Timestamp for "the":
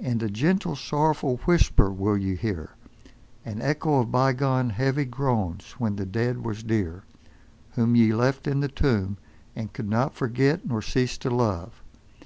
5.96-6.06, 8.60-8.68